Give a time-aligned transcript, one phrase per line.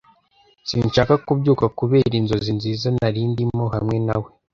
[0.69, 4.29] sinshaka kubyuka kubera inzozi nziza nari ndimo hamwe nawe